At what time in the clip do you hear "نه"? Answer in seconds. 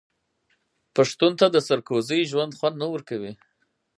2.81-2.87